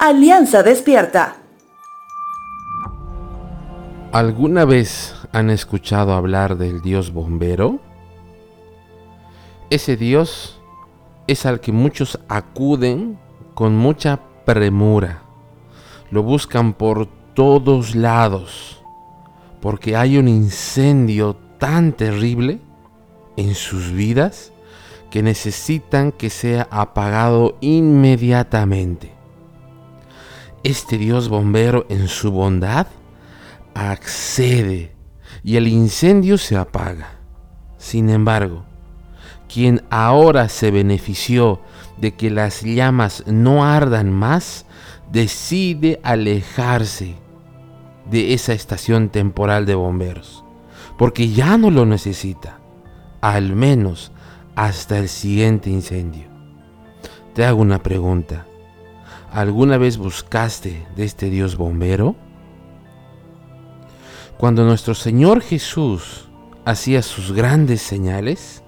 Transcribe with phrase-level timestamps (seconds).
[0.00, 1.38] Alianza Despierta.
[4.12, 7.80] ¿Alguna vez han escuchado hablar del Dios bombero?
[9.70, 10.60] Ese Dios
[11.26, 13.18] es al que muchos acuden
[13.54, 15.22] con mucha premura.
[16.12, 18.80] Lo buscan por todos lados
[19.60, 22.60] porque hay un incendio tan terrible
[23.36, 24.52] en sus vidas
[25.10, 29.17] que necesitan que sea apagado inmediatamente.
[30.64, 32.88] Este Dios bombero en su bondad
[33.74, 34.92] accede
[35.44, 37.18] y el incendio se apaga.
[37.76, 38.64] Sin embargo,
[39.52, 41.60] quien ahora se benefició
[41.96, 44.66] de que las llamas no ardan más,
[45.12, 47.14] decide alejarse
[48.10, 50.44] de esa estación temporal de bomberos,
[50.98, 52.58] porque ya no lo necesita,
[53.20, 54.12] al menos
[54.54, 56.26] hasta el siguiente incendio.
[57.34, 58.46] Te hago una pregunta.
[59.32, 62.16] ¿Alguna vez buscaste de este Dios bombero?
[64.38, 66.28] Cuando nuestro Señor Jesús
[66.64, 68.62] hacía sus grandes señales,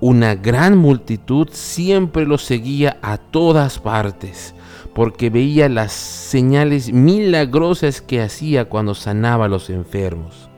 [0.00, 4.54] una gran multitud siempre lo seguía a todas partes,
[4.94, 10.48] porque veía las señales milagrosas que hacía cuando sanaba a los enfermos.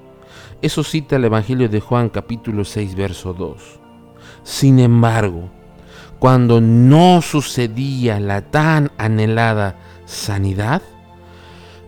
[0.63, 3.81] Eso cita el Evangelio de Juan capítulo 6, verso 2.
[4.43, 5.51] Sin embargo,
[6.19, 10.83] cuando no sucedía la tan anhelada sanidad,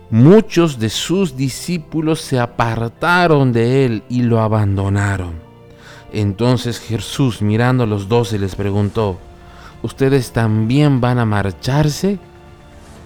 [0.09, 5.33] muchos de sus discípulos se apartaron de él y lo abandonaron.
[6.11, 9.19] Entonces Jesús mirando a los doce les preguntó,
[9.83, 12.19] ¿ustedes también van a marcharse?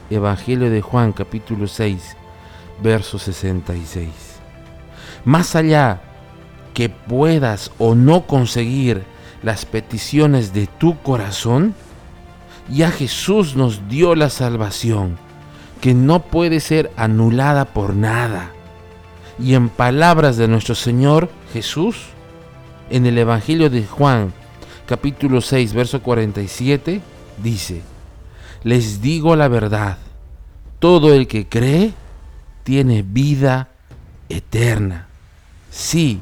[0.10, 2.18] Evangelio de Juan capítulo 6,
[2.82, 4.08] verso 66.
[5.26, 6.02] Más allá
[6.74, 9.13] que puedas o no conseguir
[9.44, 11.76] las peticiones de tu corazón,
[12.70, 15.18] ya Jesús nos dio la salvación
[15.82, 18.52] que no puede ser anulada por nada.
[19.38, 21.98] Y en palabras de nuestro Señor Jesús,
[22.90, 24.32] en el Evangelio de Juan,
[24.86, 27.02] capítulo 6, verso 47,
[27.44, 27.82] dice,
[28.64, 29.98] les digo la verdad,
[30.80, 31.94] todo el que cree
[32.64, 33.70] tiene vida
[34.30, 35.08] eterna.
[35.70, 36.22] Sí,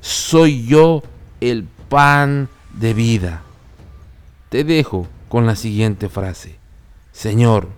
[0.00, 1.02] soy yo
[1.40, 3.42] el pan de vida.
[4.48, 6.56] Te dejo con la siguiente frase.
[7.12, 7.68] Señor,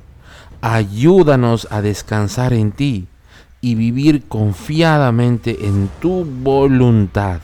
[0.61, 3.07] ayúdanos a descansar en ti
[3.61, 7.41] y vivir confiadamente en tu voluntad.